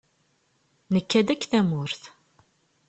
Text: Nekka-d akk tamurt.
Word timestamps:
Nekka-d 0.93 1.27
akk 1.33 1.43
tamurt. 1.51 2.01